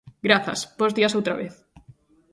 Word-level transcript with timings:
Grazas, 0.27 0.59
bos 0.79 0.95
días 0.97 1.15
outra 1.19 1.37
vez. 1.41 1.53